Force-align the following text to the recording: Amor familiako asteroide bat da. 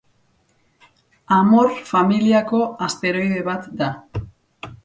Amor 1.35 1.69
familiako 1.91 2.63
asteroide 2.89 3.47
bat 3.53 3.73
da. 3.83 3.95